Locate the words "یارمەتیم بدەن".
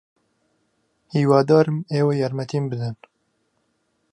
2.21-2.95